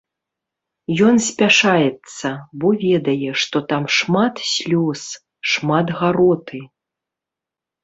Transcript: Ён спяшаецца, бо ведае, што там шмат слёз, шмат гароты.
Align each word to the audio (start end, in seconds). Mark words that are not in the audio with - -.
Ён 1.09 1.15
спяшаецца, 1.29 2.31
бо 2.63 2.67
ведае, 2.85 3.29
што 3.43 3.57
там 3.73 3.83
шмат 3.99 4.35
слёз, 4.55 5.01
шмат 5.55 5.87
гароты. 6.03 6.65